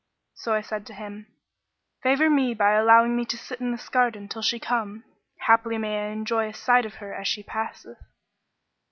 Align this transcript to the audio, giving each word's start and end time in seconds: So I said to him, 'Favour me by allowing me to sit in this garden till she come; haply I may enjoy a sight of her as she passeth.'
So 0.33 0.55
I 0.55 0.61
said 0.61 0.87
to 0.87 0.95
him, 0.95 1.27
'Favour 2.01 2.27
me 2.27 2.55
by 2.55 2.71
allowing 2.71 3.15
me 3.15 3.23
to 3.25 3.37
sit 3.37 3.59
in 3.61 3.71
this 3.71 3.87
garden 3.87 4.27
till 4.27 4.41
she 4.41 4.59
come; 4.59 5.03
haply 5.41 5.75
I 5.75 5.77
may 5.77 6.11
enjoy 6.11 6.49
a 6.49 6.55
sight 6.55 6.87
of 6.87 6.95
her 6.95 7.13
as 7.13 7.27
she 7.27 7.43
passeth.' 7.43 7.99